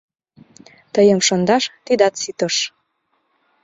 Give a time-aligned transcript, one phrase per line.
[0.93, 2.55] Тыйым шындаш тидат ситыш.